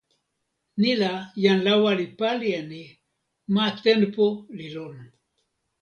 ni 0.79 0.91
la, 1.01 1.11
jan 1.43 1.59
lawa 1.67 1.91
li 1.99 2.07
pali 2.19 2.49
e 2.59 2.61
ni: 2.71 2.83
ma 3.53 3.65
tenpo 3.83 4.27
li 4.57 4.67
lon. 4.75 4.95